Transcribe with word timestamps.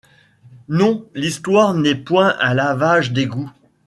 Non, 0.67 1.05
l'histoire 1.13 1.75
n'est 1.75 1.93
point 1.93 2.35
un 2.39 2.55
lavage 2.55 3.11
d'égout. 3.11 3.51